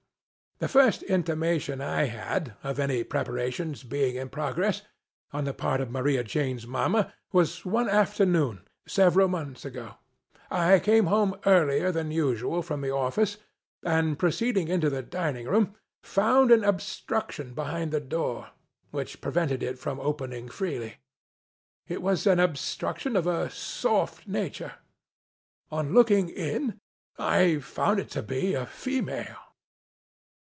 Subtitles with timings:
[0.59, 4.83] The first intimation I had, of any prepara tions being in progress,
[5.33, 9.95] on the part of Maria Jane's Mama, was one afternoon, several months ago.
[10.51, 13.37] I came home earlier than usual from the office,
[13.81, 15.73] and, proceeding into the dining room,
[16.03, 18.51] found an obstruction behind the door,
[18.91, 20.97] which prevented it from opening freely.
[21.87, 24.73] It was an obstruction of a soft nature.
[25.71, 26.79] On looking in,
[27.17, 29.37] I found it to be a female.